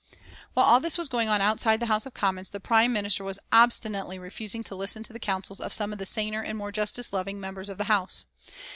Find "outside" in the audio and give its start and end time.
1.41-1.79